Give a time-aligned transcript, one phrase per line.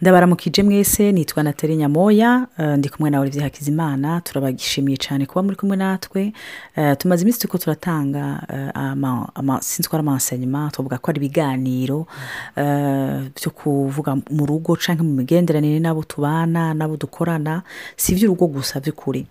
[0.00, 5.56] ndabaramukije mwese nitwa natali nyamoya eh, ndi kumwe na olivier hakizimana turabashimiye cyane kuba muri
[5.56, 6.32] kumwe natwe.
[6.76, 12.06] Eh, tumaze iminsi turiko turatanga eh, sinzi ko ari amansanyuma tuvuga ko ari ibiganiro
[13.36, 17.62] byo kuvuga mu rugo cyangwa mu migenderanire n'abo tubana n'abo dukorana
[17.96, 19.26] si iby'urugo gusa by'ukuri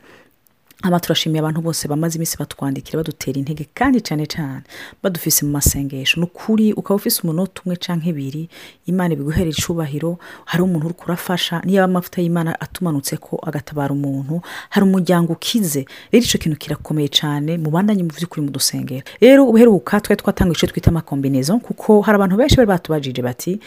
[0.83, 4.61] haba turashimiye abantu bose bamaze iminsi batwandikira badutera intege kandi cyane cyane
[5.03, 6.19] badufise mu masengesho.
[6.19, 8.49] Ni ukuri ukaba ufise umunota umwe cyangwa ibiri
[8.85, 14.83] imana ibiguhera icubahiro hari umuntu uri kurafasha niyo amavuta y'imana atumanutse ko agatabara umuntu hari
[14.85, 15.85] umuryango ukize.
[16.11, 20.67] Rero icyo kintu kirakomeye cyane mubandanye mu by'ukuri mu dusengera rero ubuheruka twari twatanga icyo
[20.67, 23.59] twita amakombinezo kuko hari abantu benshi bari batubajije bati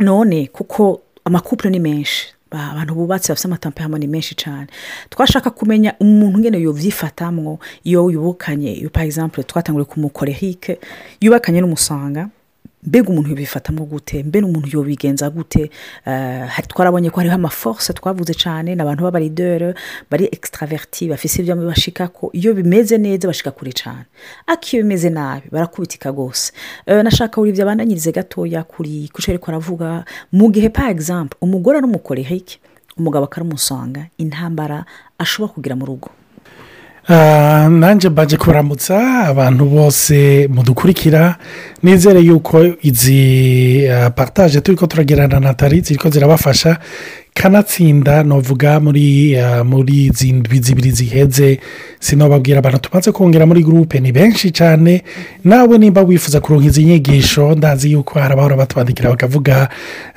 [0.00, 2.34] none kuko amakupure ni menshi.
[2.54, 4.66] Abantu bubatse bafite amatampeyamo ni menshi cyane
[5.10, 8.72] twashaka kumenya umuntu ngene yovyifatamwo iyo yubukanye.
[8.74, 10.78] Iyo par exemple twatanguriye ku mukorehike
[11.20, 12.28] yubakanye n'umusanga
[12.82, 14.22] mbega umuntu yobifatamwo gute?
[14.22, 15.70] Mbe umuntu yobigenza gute?
[16.06, 19.74] Eh, twarabonye ko hariho amaforce twavuze cyane ni abantu b'abaridere
[20.10, 22.30] bari extraverti bafise ibyo bashikako.
[22.32, 24.04] Iyo bimeze neza bashika kure cyane
[24.46, 26.52] ariko iyo bimeze nabi barakubitika rwose
[26.86, 30.04] Eh, nashaka buri ibyo abandanyirize gatoya kuri kuco ariko aravuga.
[30.32, 32.58] Mu gihe par exemple umugore n'umukorehike
[32.98, 34.84] umugabo akaramusanga intambara
[35.18, 36.10] ashobora kugira mu rugo.
[37.08, 41.36] Nanjye mbaje kuramutsa abantu bose mudukurikira.
[41.82, 46.76] Nizere yuko izi partage turi ko turagirana na natali ziri ko zirabafasha.
[47.34, 51.58] Kanatsinda novuga muri ah, muri zibiri ziheze.
[52.00, 55.02] Sinobabwira abantu tumaze kongera muri gurupe ni benshi cyane.
[55.44, 59.68] Nawe nimba wifuza kuronka izi nyigisho ndazi yuko hari abahora batwandikira bakavuga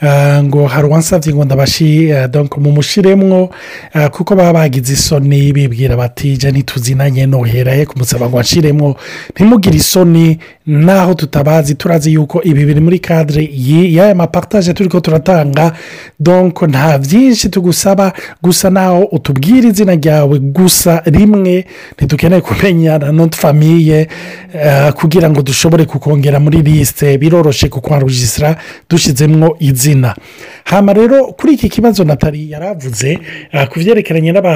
[0.02, 3.49] ah, ngo hari uwansabye ngo ndabashi donc mumushiremwo
[3.93, 8.95] ah, kuko baba bagize isoni bibwira bati jya ntituzinanye noheraye kumusaba ngo nshiremwo.
[9.33, 15.73] Ntimugire isoni naho tutabazi turazi yuko ibi biri muri kadire y'aya mapartage turi ko turatanga.
[16.19, 18.13] Donc nta byinshi tugusaba.
[18.41, 21.66] Gusa naho utubwira izina ryawe gusa rimwe
[21.97, 24.08] ntidukeneye kumenyana notre famiye
[24.53, 28.55] eh, kugira ngo dushobore kukongera muri lisite biroroshe kukwarujisira
[28.89, 30.15] dushyizemo izina.
[30.64, 33.20] Hano rero kuri iki kibazo natali yaravuze
[33.52, 34.53] eh, ku byerekeranye n'aba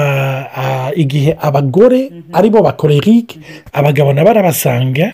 [0.56, 3.38] ah, igihe abagore ari bo bakorerike
[3.72, 5.12] abagabo nabo arabasanga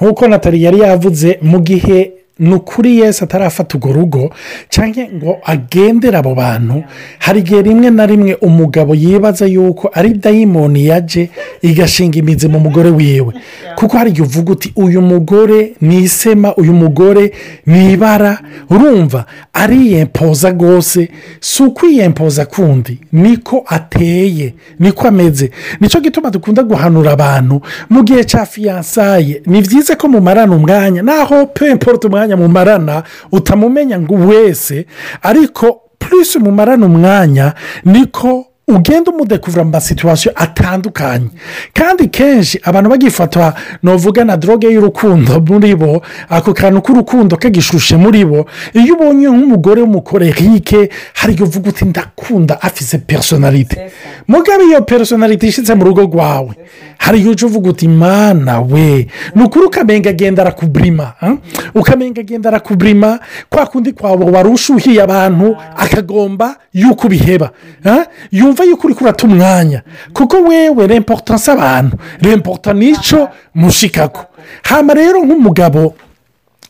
[0.00, 4.30] nk'uko natali yari yavuze mu gihe ni ukuri yesi atarafata urwo rugo
[4.68, 6.82] cyangwa ngo agendere abo bantu.
[7.18, 11.30] Hari igihe rimwe na rimwe umugabo yibaza yuko ari dayimoni yaje
[11.62, 13.34] igashinga imizi mu mugore wiwe.
[13.76, 17.32] Kuko hari igihe uvuga uti uyu mugore ni isema uyu mugore
[17.66, 18.38] ni ibara.
[18.70, 21.08] Urumva ariyempoza rwose
[21.40, 23.00] si ukwiyempoza kundi.
[23.12, 25.50] Niko ateye niko ameze.
[25.80, 31.02] Nicyo gituma dukunda guhanura abantu mu gihe cya fiyansaye ni byiza ko mumarana umwanya.
[31.02, 33.02] Naho pemporute umwanya mumarana
[33.32, 34.86] utamumenya ngo wese
[35.22, 37.54] ariko purisi mumarana umwanya
[37.84, 41.28] niko ugenda umudekuvura mu masituwasiyo atandukanye.
[41.74, 48.24] Kandi kenshi abantu bagifata novuga na droge y'urukundo muri bo ako kantu k'urukundo kagishushe muri
[48.24, 48.46] bo.
[48.74, 53.90] Iyo ubonye nk'umugore w'umukorerike hari igihe uvuga uti ndakunda afise personalite
[54.28, 56.54] mugabe iyo personalite ishyitse mu rugo rwawe.
[57.00, 61.34] Hari igihe uca uvuga uti mana we ni ukuri ukamenga agenda arakuburima ah?
[61.74, 67.50] ukamenga agenda arakuburima kwa kundi kwawe wari ushuhiye abantu akagomba yuko ubiheba
[67.86, 68.04] ah?
[68.30, 74.24] yumva yuko uri kurata umwanya kuko wewe remporutanse abantu remporuta ni cyo mushikako
[74.62, 75.94] hano rero nk'umugabo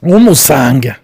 [0.03, 0.97] w'umusanga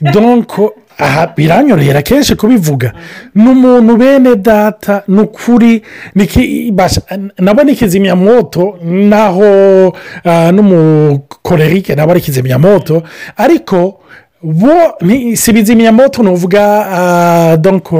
[0.00, 2.92] donko aha biranyorohera kenshi kubivuga.
[3.34, 5.82] Ni umuntu bene data ni ukuri
[6.16, 7.02] niki- basha-
[7.38, 9.94] nabo ni kizimyamoto naho
[10.24, 13.02] ah, n'umukorerike nabo ari kizimyamoto
[13.36, 14.00] ariko
[14.42, 14.94] bo
[15.34, 17.92] si bizimyamoto ni uvuga ah, donc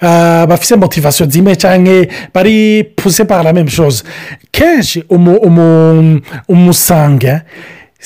[0.00, 4.02] ah, bafite motivasiyo zimwe cyangwa bari puse par la même chose.
[4.52, 7.42] Kenshi umu- umu- umusanga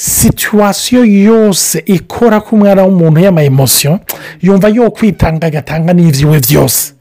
[0.01, 4.01] situwasiyo yose ikora ko umwana w'umuntu y'amayemosiyo
[4.41, 6.93] yumva yo kwitanga agatanga n'ibyiwe byose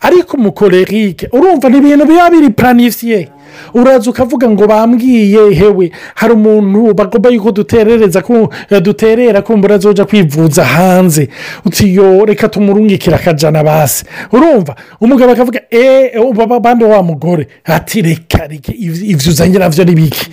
[0.00, 3.28] ariko umukorerike urumva ni ibintu biba biri planifiye
[3.74, 8.48] uraza ukavuga ngo bambwiye hewe hari umuntu bagomba yuko duterereza ku-
[8.82, 11.28] duterera kumbura azoja kwivuza hanze.
[11.64, 14.04] Uti yo reka tumurungikire akajana basi.
[14.32, 14.74] Urumva?
[15.00, 16.12] Umugabo akavuga eee
[16.60, 17.46] bande wa mugore.
[17.64, 20.26] Ati reka reka ivyo uzanye navyo ni biki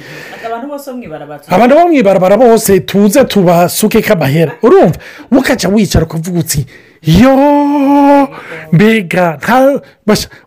[0.46, 4.98] abantu bose mwibara abantu bo mu ibarabara bose tuze tubasuke k'amahera urumva?
[5.32, 6.66] Ukajya wicara ukavuga uti
[7.04, 8.28] yo
[8.74, 9.38] mbega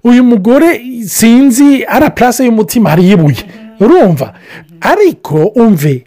[0.04, 3.44] uyu mugore sinzi ara purase y'umutima hari ibuye
[3.80, 4.34] urumva
[4.80, 6.04] ariko umve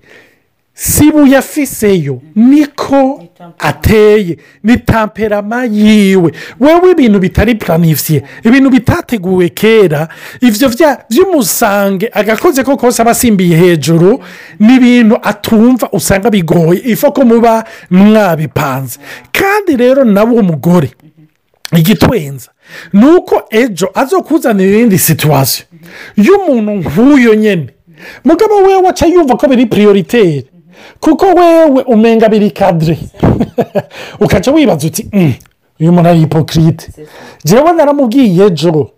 [0.78, 3.24] si buyafiseyo niko
[3.60, 10.08] ateye ni tamperama yiwe wewe ibintu bitari planifiye ibintu bitateguwe kera
[10.42, 10.70] ibyo
[11.10, 14.20] by'umusange agakoze ko kose aba asimbiye hejuru
[14.60, 19.00] ni ibintu atumva usanga bigoye ifa ko muba mwabipanze
[19.32, 20.92] kandi rero nawe umugore
[21.78, 22.50] igitwenza
[22.94, 25.66] ni uko ejo azo kuzanira iyindi situwasiyo.
[26.18, 27.68] Y'umuntu nk'uyo nyine
[28.26, 30.46] mugabo we waca yumva ko biri piriyoriteri
[31.00, 32.98] kuko wewe umenga biri kadire
[34.24, 35.10] ukaca wibaza uti
[35.80, 36.92] uyu muntu ari hipokirite
[37.44, 38.90] jewe naramubwiye ejo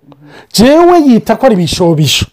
[0.54, 2.26] jewe yita ko ari ibishobisho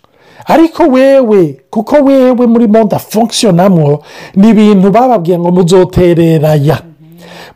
[0.46, 4.02] ariko wewe kuko wewe muri monde afunkisiyonamo
[4.34, 6.78] ni ibintu bababwiye ngo muzotereraya.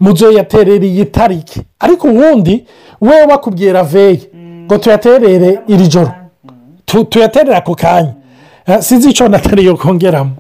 [0.00, 2.64] Muzoyaterera iyi tariki ariko ubundi
[3.00, 4.20] we wakubwira veye
[4.64, 6.12] ngo tuyaterere iri joro.
[6.84, 8.14] Tuyaterere ako kanya.
[8.80, 10.30] Sinzi icyo natari yo kongeramo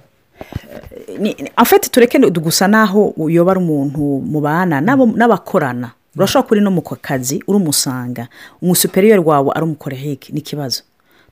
[1.56, 5.90] afite tureke gusa naho uyobora umuntu mubana n'abakorana.
[6.16, 8.28] Urashobora kuba uri no mu kazi uri umusanga.
[8.62, 10.82] Umusuperiyeri wawe ari umukorehike ni ikibazo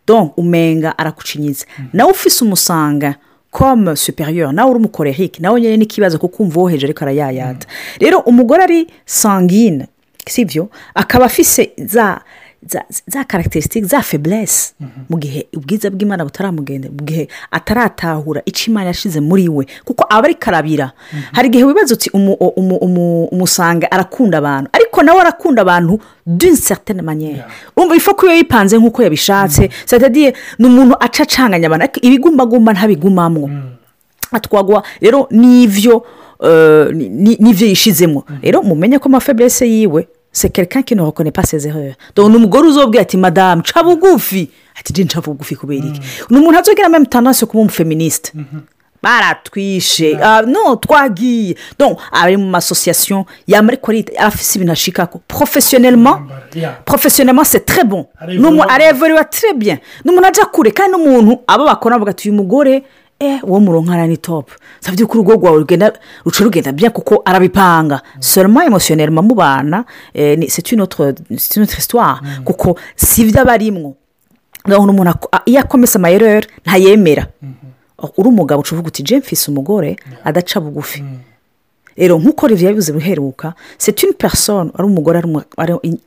[0.06, 3.15] don umenga arakucinyiza nawe ufise umusanga
[3.50, 7.67] comme superieur nawe uri umukorehike nawe nyine n'ikibazo kuko umva uwo hejuru ariko arayayata.
[7.99, 9.89] Rero umugore ari sangine
[10.29, 10.69] si byo?
[10.94, 12.21] Akaba afise za
[13.06, 14.75] za karagiterisitike za feburese
[15.11, 20.25] mu gihe ubwiza bw'imana butaramugenda mu gihe ataratahura icyo imana yashyize muri we kuko aba
[20.25, 20.93] ari karabira.
[21.32, 24.70] Hari igihe wibaza uti umusanga arakunda abantu.
[24.73, 27.44] Ariko nawe arakunda abantu d'une certaine manière.
[27.76, 29.70] Urumva ifa ko iyo yipanze nk'uko yabishatse.
[29.85, 33.50] Satadiye ni umuntu aca acanganya abantu ariko ibigumbagumba ntabigumamwo.
[34.32, 36.03] Atwagwa rero n'ibyo
[37.41, 43.03] n'ibyo yishizemo rero mumenye ko amafeburese yiwe se kereka kino bakone pasezerere dore umugore uzobwira
[43.03, 46.00] ati madamu ca bugufi ati jya nca bugufi kubera iki
[46.31, 48.33] ni umuntu azogira amwe mutanasi kuba umufeministe
[49.03, 50.19] baratwishe.
[50.47, 51.56] No twagiye.
[52.12, 56.27] Ari mu masosiyasiyo yamara ariko afise ibintu ashikako porofesiyonelema
[56.85, 58.05] porofesiyonelema se tre bon.
[58.69, 59.79] Arevuriwa tre bien.
[60.05, 62.82] Ni umuntu ajya kure kandi n'umuntu abo bakora bavuga ati uyu mugore
[63.43, 65.93] uwo muronkana ni topu sabye ko urugo rwawe rugenda
[66.25, 68.03] ruca rugenda bya kuko arabipanga.
[68.21, 69.85] Soroma emosiyoneri mubana
[70.15, 71.15] c'est une autre
[71.79, 72.21] histoire.
[72.45, 73.95] Kuko si ibyo aba arimwo
[74.69, 77.27] umuntu iyo akomeza amayereri ntayemera.
[78.17, 81.03] Uri umugabo ucuvuga uti jemfise umugore adaca bugufi.
[81.97, 85.23] Rero nk'uko riviya yabibuze ruheruka c'est une personne ari umugore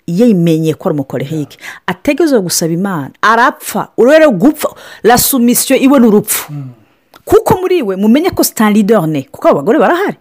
[0.07, 1.57] yimenye ko ari umukorehike
[1.87, 4.69] ategereje gusaba imana arapfa urebe gupfa
[5.03, 6.53] la sumisiyo iwe ni urupfu
[7.29, 10.17] kuko muri we mumenye ko sitaridorone kuko abagore barahari.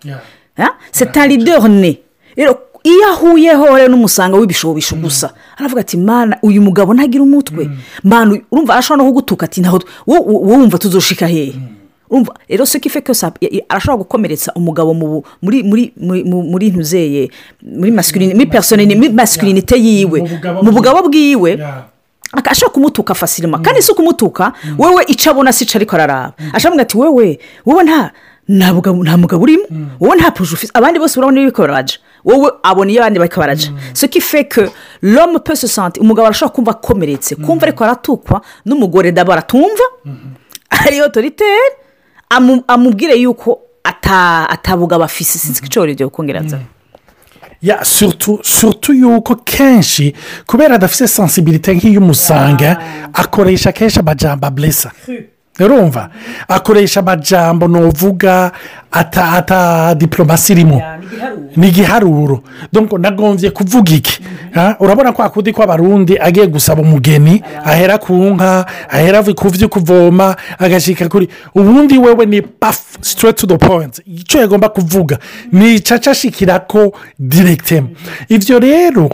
[0.93, 1.99] Sitaridorone
[2.37, 7.69] rero iyo ahuyeho rero n'umusanga w'ibishobisho gusa aravuga ati mana uyu mugabo ntagira umutwe.
[8.05, 11.55] Mpano urumva arashobora no kugutuka ati ntaho wowe wumva tuzoshika hehe
[12.49, 13.26] rero se kife kose
[13.69, 15.93] arashobora gukomeretsa umugabo muri muri
[16.25, 17.31] muri ntuzeye
[17.62, 17.90] muri
[19.12, 20.19] masikirinite yiwe.
[20.62, 21.58] Mu bugabo bwiwe
[22.32, 26.32] ashobora kumutuka fasirima kandi si ukumutuka wowe icyo abona si ariko araraba.
[26.52, 28.10] Ashobora ati wowe wowe nta
[28.48, 28.72] nta
[29.16, 29.64] mugabo urimo.
[30.00, 33.72] Wowe nta puje ufite abandi bose urabona yuko baraja wowe abona iyo abandi bariko baraja
[33.92, 34.70] so kifeke
[35.02, 39.84] lomu pese sante umugabo arashobora kumva akomeretse kumva ariko aratukwa n'umugore ndabo aratumva
[40.69, 41.76] ari otoriteri
[42.69, 43.60] amubwire yuko
[44.48, 46.58] atabugabo afise sinzi ko icyo ryo kongereza
[47.62, 50.14] ya surutu yuko kenshi
[50.46, 52.76] kubera adafite sensibilite nk'iy'umusanga
[53.12, 54.90] akoresha kenshi amajyamba aburesa
[55.64, 56.08] urumva
[56.48, 58.52] akoresha amajyambo nuvuga
[58.90, 60.82] ata diporomasi irimo.
[61.56, 62.42] Ni igiharuro
[62.98, 64.20] nagombye kuvuga iki?
[64.80, 70.36] Urabona ko akundi ko abarundi agiye gusaba umugeni ahera ku nka ahera ku byo kuvoma
[70.58, 71.28] agashyika kuri.
[71.54, 75.18] Ubundi wewe ni pafu sitireti tu do poyinti icyo yagomba kuvuga.
[75.52, 77.88] Ni icaca ashikira ko diregitema
[78.28, 79.08] ibyo rero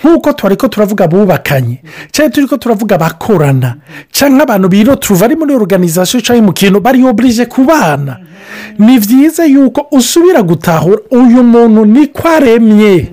[0.00, 3.76] nk'uko twari ko turavuga abubakanye cyangwa turi ko turavuga abakorana
[4.12, 5.52] cyangwa abantu biroturuva ari muri
[5.90, 8.18] oruganizasiyo cyangwa mu kintu bari oburije ku bana.
[8.78, 13.08] Ni byiza yuko usubira gutahura uyu muntu niko aremye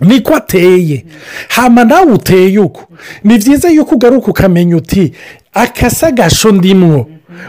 [0.00, 1.04] niko ateye
[1.48, 2.82] hama nawe uteye uko
[3.24, 5.12] ni byiza yuko ugaruka ukamenya uti
[5.54, 7.06] akasagasho ndimwo.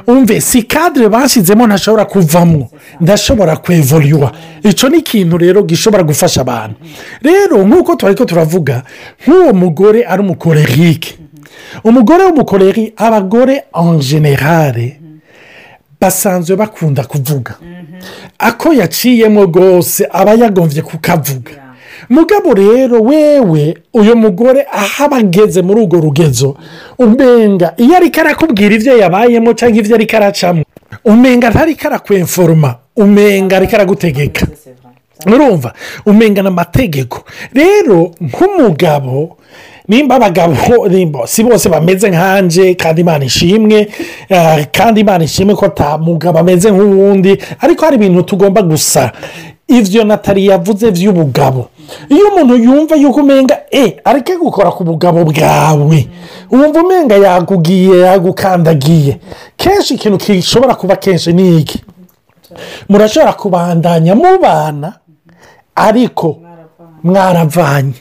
[0.07, 2.69] Umve si kadire bashyizemo ntashobora kuvamo
[3.01, 4.31] ndashobora kwevuriwa.
[4.63, 6.75] Icyo ni ikintu rero gishobora gufasha abantu.
[7.21, 8.83] Rero nk'uko twari ko turavuga
[9.27, 11.15] nk'uwo mugore ari umukorerike
[11.83, 14.99] umugore w'umukoreri abagore en generale
[16.01, 17.55] basanzwe bakunda kuvuga.
[18.39, 21.51] Ako yaciyemo rwose aba yagombye kukavuga.
[22.09, 26.55] Mugabo rero wewe uyu mugore aho aba ageze muri urwo rugezo
[26.99, 30.63] umenga iyo ariko arakubwira ibyo yabayemo cyangwa ibyo ariko aracamo
[31.05, 34.47] umenga ntariko arakwemforoma umenga ariko aragutegeka.
[35.25, 35.73] Urumva
[36.05, 39.37] umengana amategeko rero nk'umugabo
[39.87, 43.87] nimba abagabo nimba si bose bameze nkanje kandi imana ishimwe
[44.29, 49.11] eh, kandi imana ishimwe ko ata mugabo ameze nk'uwundi ariko hari ibintu tugomba gusa.
[49.67, 51.67] Ivyo natali yavuze vy'ubugabo.
[52.09, 56.07] Iyo umuntu yumva yuko umenga e areke gukora ku bugabo bwawe.
[56.51, 59.19] Wumva umenga yagugiye yagukandagiye.
[59.57, 61.83] Kenshi ikintu gishobora kuba kenshi ni iki?
[62.89, 64.93] Murashobora kubandanya mubana
[65.75, 66.39] ariko
[67.03, 67.93] mwaravanye.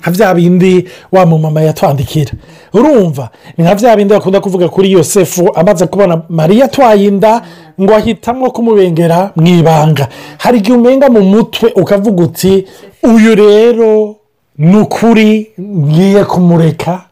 [0.00, 2.32] Nka bya bindi wa mumama yatwandikira
[2.74, 7.42] urumva ni nka bya bindi bakunda kuvuga kuri yosefu amaze kubona mariya atwaye inda
[7.80, 10.08] ngo ahitamo kumubengera mu ibanga.
[10.38, 12.66] Hari igihe umenga mu mutwe ukavuga uti
[13.02, 14.16] uyu rero
[14.58, 17.02] ni ukuri ngiye kumureka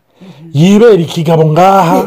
[0.52, 2.04] yibera ikigabo ngaha.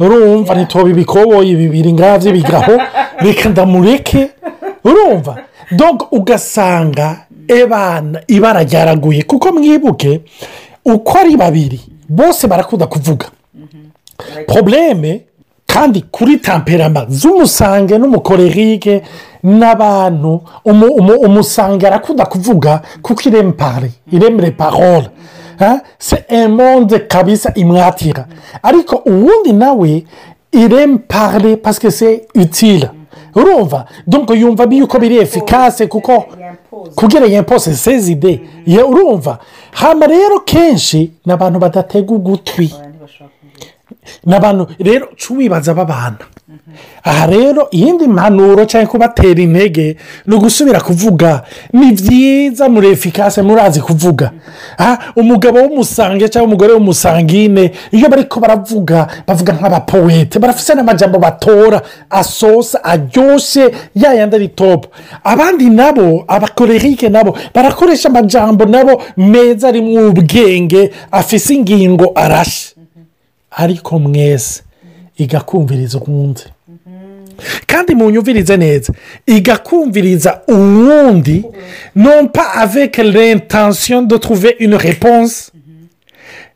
[0.00, 2.72] Urumva ntitobe ibikoboyi bibiri ngaha by'ibigaho
[3.18, 4.30] reka ndamureke.
[4.84, 5.36] Urumva
[5.70, 9.22] doga ugasanga ebana ibara ryaraguye.
[9.22, 10.20] Kuko mwibuke
[10.84, 13.26] uko ari babiri bose barakunda kuvuga.
[14.46, 15.20] Porobuleme
[15.66, 19.02] kandi kuri tamperama z'umusange n'umukorerike
[19.42, 25.08] n'abantu umu- umu- umusange arakunda kuvuga kuko ireme pare iremere parole
[25.60, 25.80] Hein?
[25.98, 28.26] c'est un monde kabisa imwatira.
[28.62, 30.04] Ariko uwundi nawe
[30.52, 32.90] ireme pare parce que c'est utile.
[33.36, 33.84] Urumva?
[34.06, 36.24] Donc yumva yuko biri efikase kuko
[36.94, 39.38] kugira yempose sezide ye urumva.
[39.72, 42.74] Hano rero kenshi ni abantu badatega ugutwi.
[44.26, 46.18] Ni abantu rero uca wibaza babana
[47.04, 49.96] aha rero iyindi mpanuro cyangwa kubatera intege
[50.26, 54.30] ni ugusubira kuvuga ni byiza muri efikase murazi kuvuga.
[55.16, 62.84] Umugabo w'umusange cyangwa umugore w'umusangine iyo bari ko baravuga bavuga nk'abapowete barafite n'amajambo batora asosa
[62.84, 64.88] aryoshye yayandi ari topu
[65.24, 72.73] abandi nabo abakorerike nabo barakoresha amajambo nabo meza arimo ubwenge afise ingingo arashe.
[73.56, 74.62] Ariko mwese
[75.18, 76.42] igakumviriza uwundi
[77.66, 78.92] kandi munyumvirize neza
[79.26, 81.44] igakumviriza uwundi
[81.96, 85.50] non pas avec l'intention de trouver une réponse.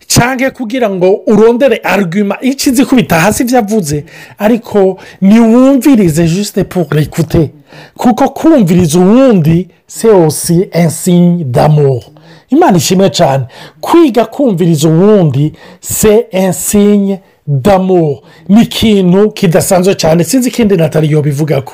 [0.07, 4.05] Cyangwa kugira ngo urondere arguma icyo izi kubita hasi ibyo avuze
[4.39, 7.51] ariko niwumvirize juste pour l'écouter.
[7.97, 12.13] Kuko kumviriza uwundi c'est aussi un signe d'amour.
[12.51, 13.45] Imana ishimwe cyane
[13.81, 18.23] kwiga kumviriza uwundi c'est un signe d'amour.
[18.49, 21.73] Ni ikintu kidasanzwe cyane sinzi ikindi natali yobivuga ko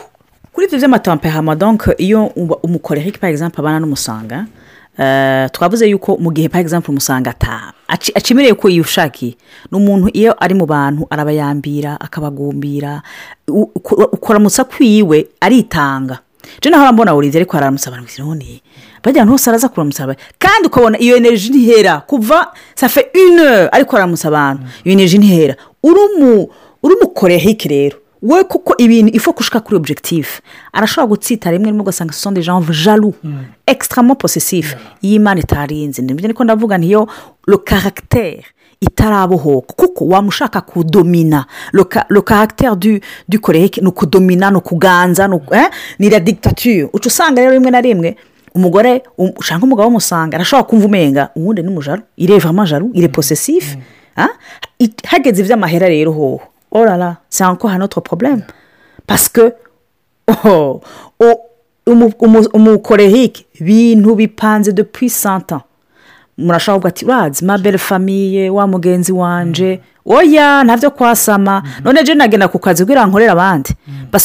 [0.52, 2.26] kuri ibyo by'amatampehama donke iyo
[2.62, 4.46] umukorerike par exemple abana n'umusanga
[4.98, 7.34] eh, twavuze yuko mu gihe par exemple umusanga
[8.14, 9.34] acimereye ko yishakiye
[9.72, 13.02] ni umuntu iyo ari mu bantu arabayambira akabagumbira
[13.48, 16.18] u- uku- ukuramutsa kwiwe aritanga.
[16.62, 18.62] Je naho mbona urize ariko araramutsa abantu ngo none
[19.04, 22.00] bajya ahantu hose araza kuramutsa abantu kandi ukabona iyo energy ntihera.
[22.06, 25.54] Kuva safe une ariko araramutsa abantu iyo energy ntihera.
[25.82, 27.96] Uri umukorerike rero.
[28.22, 30.40] We kuko ibintu ifu gushika kuri objectif.
[30.72, 33.14] Arashobora gutsita rimwe rimwe ugasanga ce sont des gens jaloux
[33.66, 36.02] extrêmement possessif iyo imana itarinze.
[36.02, 37.06] Nibyo niko ndavuga ntiyo
[37.46, 38.44] le caractère
[38.80, 39.72] itarabohoka.
[39.76, 41.44] Kuko wamushaka kudomina.
[41.72, 45.54] Le ca- le caractère du du koreke ni ukudomina ni ukuganza ni uku-
[45.98, 46.88] ni la dictature.
[46.92, 48.16] Uca usanga rero rimwe na rimwe
[48.54, 53.08] umugore um- ushaka umugabo w'umusanga arashobora kumva umenga uwundi ni umujaru ire vraiment jaru ire
[53.08, 53.76] possessif
[54.16, 54.28] Ah?
[54.78, 56.40] It- hageze iby'amahera rero hoho.
[56.70, 58.42] Orara un autre problème.
[59.06, 59.52] Parce que
[60.44, 60.80] oh,
[61.86, 65.62] umu- umu- umukorehike bintu bipanze depuis cent ans.
[66.38, 69.80] Murashobora kuvuga ati urazi ma belle famille wa mugenzi wanje.
[70.06, 71.62] Oya ntabyo kwasama.
[71.84, 73.70] None je nagenda ku kazi kugira ngo nkorere abandi.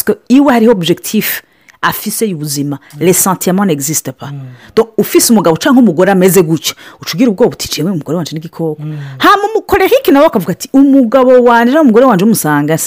[0.05, 1.41] Que iwe hariho objectif.
[1.81, 4.31] Afise y'ubuzima les sentiments n'existe pas.
[4.75, 6.73] Donc ufise umugabo cyangwa umugore ameze gutya?
[7.01, 8.77] Uca ugira ubwoba uti jewe umugore wanje n'igikoko
[9.17, 12.77] hama umukorehike nawe akavuga ati umugabo wanje cyangwa umugore wanje umusanga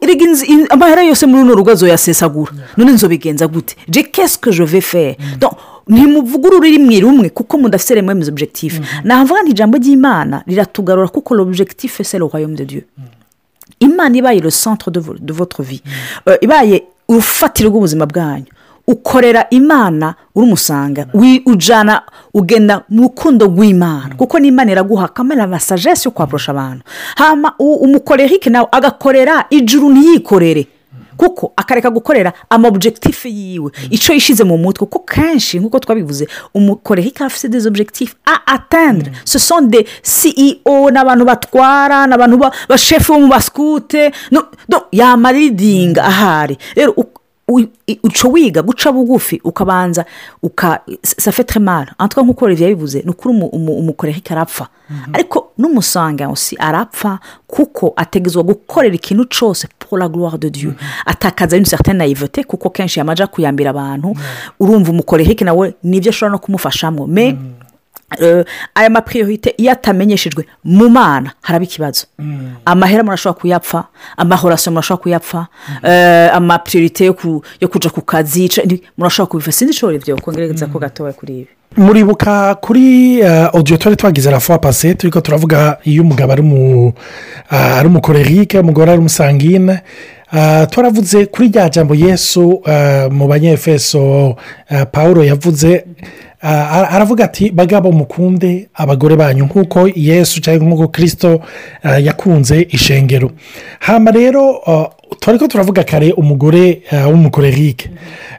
[0.00, 3.76] erega inzi- in- amahera yose muri runo rugo azoyasesagura none nzobigenza gute?
[3.88, 5.16] Je vais faire?
[5.38, 5.52] Donc
[5.88, 12.00] ntimuvuge ururimi rumwe kuko mudafite remwe mes objectif navuga nti ijambo ry'imana riratugarura kuko l'objectif
[12.02, 12.84] c'est le royaume de dieu.
[13.80, 15.82] Imana ibaye le centre de, vo- de votre vie.
[16.28, 18.46] Euh, ibaye urufatiro rw'ubuzima bwanyu.
[18.86, 21.06] Ukorera imana uri umusanga.
[21.14, 22.02] Wi- ujana
[22.34, 24.14] ugenda mu rukundo rw'imana.
[24.16, 26.82] Kuko n'imana iraguha kamera na sagesse yo kwaporosha abantu.
[27.58, 30.66] Umukorerike nawe agakorera ijuru ntiyikorere.
[31.20, 33.70] Kuko akareka gukorera amabujegitifu yiwe.
[33.90, 36.24] Icyo yishyize mu mutwe kuko kenshi nk'uko twabivuze
[36.54, 38.40] umukorehika afite des objectifs a
[39.24, 46.04] ce sont des ceo n'abantu batwara n'abantu ba- bashefu bo mu basikute no- no, yamaridinga
[46.04, 46.56] ahari.
[46.76, 46.92] Rero
[48.02, 50.04] uca wiga guca bugufi ukabanza
[50.42, 54.68] uka safetre mara antwa nk'uko olivier yabivuze ni ukuri umu- umu- umukorehika arapfa.
[55.12, 60.74] Ariko n'umusanga si arapfa kuko ategezwa gukorera ikintu cyose pour la gloire de dieu.
[61.06, 64.14] Atakaza une certaine naivete kuko kenshi yamaja kuyambira abantu.
[64.60, 67.36] Urumva umukorehike nawe ni byo ashobora no kumufashamo me
[68.74, 72.06] aya mapiriyorite iyo atamenyeshejwe mu mana haraba ikibazo.
[72.64, 73.84] Amahera murashobora kuyapfa
[74.16, 75.46] amahorasiyo murashobora kuyapfa
[75.82, 78.50] eh, amapiriyorite yo ku- yo kujya ku kazi
[78.98, 81.48] murashobora kubiva sinzi ishobora ibyo kongereza ko gatoya kuri ibi.
[81.76, 86.92] Muribuka kuri odiyo twari twagize fois pase turi ko turavuga iyo umugabo ari mu
[87.50, 89.80] ari umukorerike umugore ari umusangine.
[90.70, 92.62] Twaravuze kuri rya jambo yesu
[93.10, 94.34] mu banyefeso
[94.92, 95.84] paul yavuze
[96.42, 99.44] aravuga ati bagabo mukunde abagore banyu.
[99.44, 101.40] Nk'uko yesu cyangwa nk'uko kirisito
[101.82, 103.30] ah, yakunze ishengero.
[103.80, 104.88] Hano rero ah,
[105.20, 107.90] twari ko turavuga kare umugore ah, w'umukorerike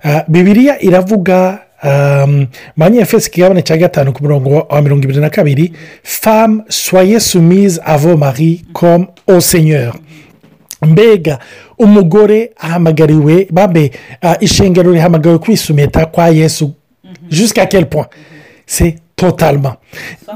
[0.03, 5.74] Ah, bibiliya iravuga um, manyefesi kigabane cya gatanu ku murongo wa- mirongo ibiri na kabiri
[6.03, 9.93] famu soye sumise avo mari comme au seigneur.
[10.81, 11.39] Mbega
[11.77, 13.91] umugore ahamagariwe babe
[14.22, 16.74] ah, ishengero rihamagariwe kwisumeta kwa yesu
[17.30, 18.08] jusqu'à quel point?
[18.65, 19.75] C'est totalement.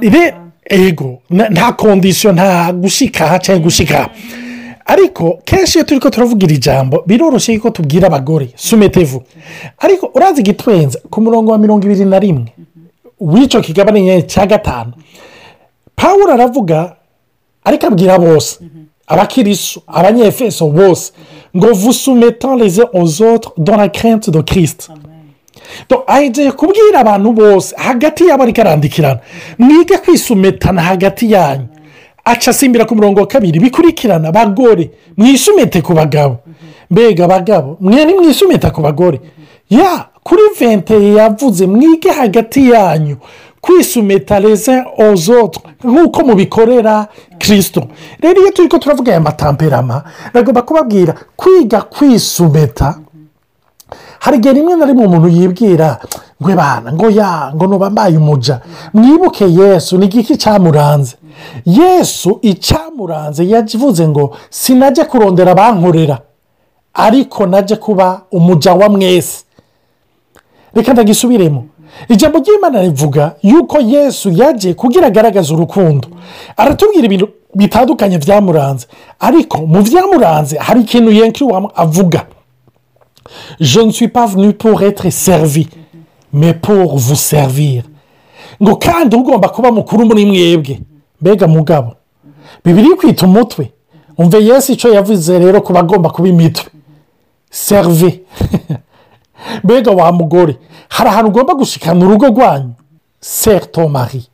[0.02, 0.34] Ire-
[0.70, 1.22] ego.
[1.30, 4.10] Na- nta kondisiyo nta gushika cyangwa gushika.
[4.86, 8.50] Ariko kenshi iyo turi ko turavuga iri jambo biroroshye ko tubwira abagore.
[8.56, 9.24] Sumetevu.
[9.80, 12.54] Ariko urazi igitwenza ku murongo wa mirongo ibiri na rimwe
[13.20, 14.94] w'icyo kigabane cya gatanu
[15.96, 16.96] pawuro aravuga
[17.64, 18.60] ariko abwira bose
[19.08, 21.12] abakirisu abanyefeso bose
[21.56, 24.90] ngo vusumetan les uns aux autres dans la crainte de kirisite
[26.08, 29.20] ahigiye kubwira abantu bose hagati yabo ariko arandikirana
[29.60, 31.68] mwige kwisumetana hagati yanyu
[32.26, 36.38] aca asimbira ku murongo wa kabiri bikurikirana bagore mwisumete ku bagabo
[36.92, 39.20] mbega abagabo mwe nimwisumeta ku bagore
[39.70, 43.18] ya kuri vente yavuze mwige hagati yanyu
[43.62, 47.88] kwisumeta leze ozoto nk'uko mubikorera kirisito
[48.22, 52.98] rero iyo turi ko turavuga aya matamperama nagomba kubabwira kwiga kwisumeta
[54.20, 56.00] hari igihe rimwe na rimwe umuntu yibwira
[56.42, 58.60] ngo bana ngo ya ngo nuba mbaye umuja.
[58.94, 61.16] Mwibuke yesu ni igiki cyamuranze?
[61.66, 66.20] Yesu icyamuranze yavuze ngo sinajya kurondera abankorera
[66.94, 69.44] ariko najya kuba umuja wa mwese.
[70.74, 71.64] Reka ndagisubiremo
[72.10, 76.08] ijambo ry'imana rivuga yuko yesu yagiye kugira agaragaze urukundo.
[76.58, 78.88] Aratubwira ibintu bitandukanye byamuranze.
[79.20, 82.26] Ariko mu byamuranze hari ikintu yenshi avuga.
[83.60, 85.68] Je ne suis pas venu pour être servi
[86.34, 87.84] mais pour vous servir.
[88.62, 90.80] Ngo kandi ugomba kuba mukuru muri mwebwe.
[91.22, 91.94] Mbega mugabo.
[92.66, 93.72] Bibiri kwita umutwe.
[94.18, 96.66] Umve yesu icyo yavuze rero ku bagomba kuba imitwe.
[97.50, 98.22] Serve
[99.64, 100.58] mbega wa mugore.
[100.90, 102.74] Hari ahantu ugomba gushikana urugo rwanyu.
[103.20, 104.28] Serto mari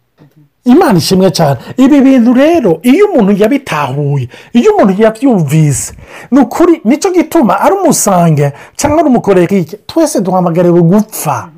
[0.65, 1.57] imana ishimwe cyane.
[1.77, 5.93] Ibi bintu rero iyo umuntu yabitahuye iyo umuntu yabyumvise
[6.31, 11.49] ni ukuri ni cyo gituma ari umusange cyangwa ari umukorerike twese duhamagariwe gupfa.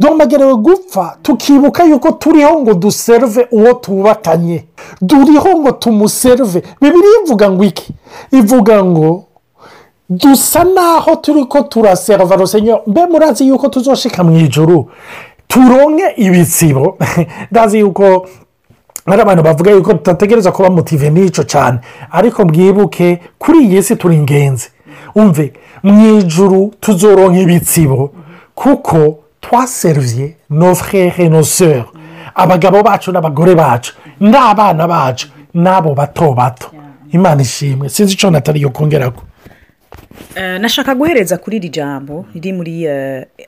[0.00, 4.64] Duhamagariwe gupfa tukibuka yuko turiho ngo duserve uwo tubakanye
[5.06, 6.62] turiho ngo tumuserve.
[6.80, 7.92] Bibiri ivuga ngo iki?
[8.32, 9.24] Ivuga ngo
[10.10, 14.86] dusa naho turi ko turaserva rusenyo mbe murazi yuko tuzoshika mu ijoro
[15.48, 16.98] turonke ibitsibo
[17.50, 18.28] ndazi yuko
[19.06, 21.78] hari abantu bavuga yuko tudategereza kuba motive n'icyo cyane
[22.10, 24.68] ariko mwibuke kuri iyi si turi ingenzi
[25.14, 28.12] umve mu ijoro tuzoronka ibitsibo
[28.54, 31.84] kuko twaserviye no frere no seri
[32.34, 36.70] abagabo bacu n'abagore bacu n'abana bacu n'abo bato bato.
[37.12, 37.88] Imana ishimwe.
[37.88, 39.22] Sinzi icyo natali yo kongera ko
[40.60, 42.74] nashaka guhereza kuri iri jambo riri muri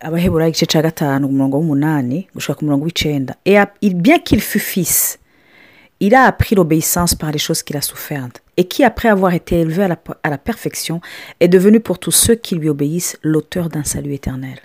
[0.01, 3.35] abahebura igice cya gatanu ku murongo w'umunani gushaka ku murongo w'icyenda
[4.25, 5.19] qu'il fut fils
[6.01, 9.61] il a appris l'obéissance par les choses qu'il a souffertes et qui après avoir été
[9.61, 11.01] élevé à la, à la perfection
[11.41, 14.59] est devenu pour tous ceux qui lui obéissent l'auteur d'un salut éternel.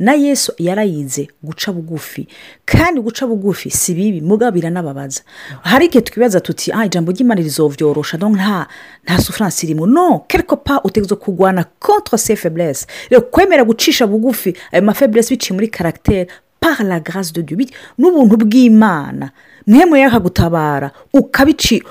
[0.00, 2.26] Na yesu yarayize guca bugufi.
[2.66, 5.22] Kandi guca bugufi si bibi mugabo biranababaza
[5.62, 8.66] hari igihe twibaza tuti ah ijambo ry'imana rizovyorosha donc nta
[9.04, 9.86] nta souffrance irimo.
[9.86, 12.86] No quelque part utegereza kurwana contre ces faiblesses.
[13.10, 16.26] Rero kwemera gucisha bugufi ayo mafaiblesse biciye muri caractère
[16.60, 17.56] par la grâce de dieu.
[17.98, 19.30] N'ubuntu bw'imana.
[19.66, 21.82] Mwemwe yakagutabara ukabici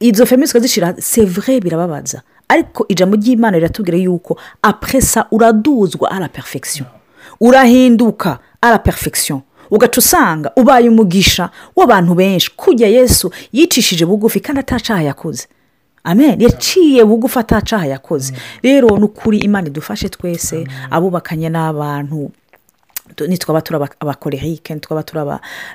[0.00, 2.22] izo faiblesse ukazishyira c'est vrai birababaza.
[2.48, 6.86] Ariko ijambo ry'imana riratubwira yuko apresa uraduzwa ara perfection.
[7.40, 9.40] Urahinduka ara perfection.
[9.70, 12.50] Ugaca usanga ubaye umugisha w'abantu benshi.
[12.56, 15.46] Kujya yesu yicishije bugufi kandi atacaha yakoze.
[16.04, 16.40] Amen.
[16.40, 18.34] Yaciye bugufi atacaha yakoze.
[18.62, 22.30] Rero ni ukuri imana idufashe twese abubakanye n'abantu.
[23.26, 25.20] Nitwaba turi aba- abakorerike nitwaba turi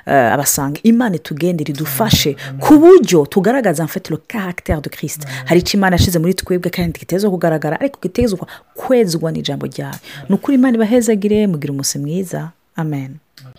[0.06, 0.80] eh, abasanga.
[0.82, 6.34] Imana itugendere idufashe ku buryo tugaragaza le caractère de kirisita hari icyo imana yashyize muri
[6.34, 9.98] twebwe kandi kiteza kugaragara ariko kitezwa kwezwa n'ijambo ryayo.
[10.28, 12.50] Ni ukuri imana ibahezagire mugire umunsi mwiza.
[12.76, 13.16] Amen.